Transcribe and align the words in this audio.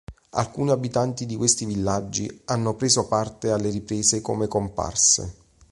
Alcuni 0.31 0.71
abitanti 0.71 1.27
di 1.27 1.35
questi 1.35 1.63
villaggi 1.65 2.41
hanno 2.45 2.73
preso 2.73 3.05
parte 3.07 3.51
alle 3.51 3.69
riprese 3.69 4.19
come 4.19 4.47
comparse. 4.47 5.35